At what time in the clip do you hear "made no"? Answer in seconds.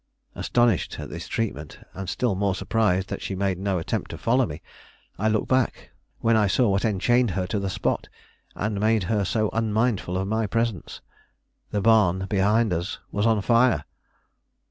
3.35-3.77